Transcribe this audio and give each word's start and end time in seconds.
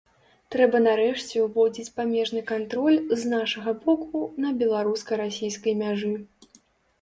Трэба 0.53 0.77
нарэшце 0.85 1.35
ўводзіць 1.43 1.93
памежны 1.99 2.41
кантроль 2.51 2.97
з 3.19 3.29
нашага 3.35 3.71
боку 3.85 4.23
на 4.45 4.49
беларуска-расійскай 4.63 5.79
мяжы. 5.85 6.13